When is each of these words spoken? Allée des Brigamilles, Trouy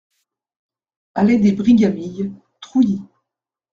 Allée 1.13 1.37
des 1.37 1.51
Brigamilles, 1.51 2.31
Trouy 2.59 3.03